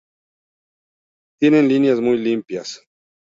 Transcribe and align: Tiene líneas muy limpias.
Tiene 1.39 1.61
líneas 1.61 1.99
muy 2.01 2.17
limpias. 2.17 2.81